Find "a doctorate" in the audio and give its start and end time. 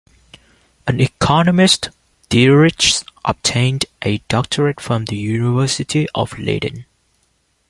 4.01-4.79